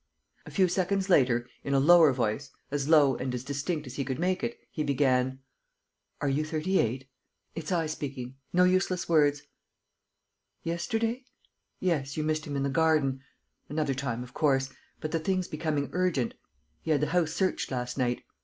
."A 0.47 0.49
few 0.49 0.67
seconds 0.67 1.11
later, 1.11 1.47
in 1.63 1.75
a 1.75 1.79
lower 1.79 2.11
voice, 2.11 2.49
as 2.71 2.89
low 2.89 3.15
and 3.17 3.35
as 3.35 3.43
distinct 3.43 3.85
as 3.85 3.97
he 3.97 4.03
could 4.03 4.17
make 4.17 4.43
it, 4.43 4.57
he 4.71 4.83
began: 4.83 5.41
"Are 6.21 6.27
you 6.27 6.43
38?... 6.43 7.07
It's 7.53 7.71
I 7.71 7.85
speaking; 7.85 8.33
no 8.51 8.63
useless 8.63 9.07
words.... 9.07 9.43
Yesterday?... 10.63 11.25
Yes, 11.79 12.17
you 12.17 12.23
missed 12.23 12.47
him 12.47 12.55
in 12.55 12.63
the 12.63 12.67
garden.... 12.69 13.21
Another 13.69 13.93
time, 13.93 14.23
of 14.23 14.33
course; 14.33 14.71
but 14.99 15.11
the 15.11 15.19
thing's 15.19 15.47
becoming 15.47 15.87
urgent.... 15.91 16.33
He 16.81 16.89
had 16.89 17.01
the 17.01 17.09
house 17.13 17.29
searched 17.31 17.69
last 17.69 17.95
night. 17.95 18.23